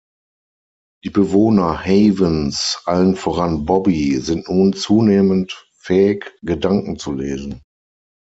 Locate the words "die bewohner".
1.03-1.85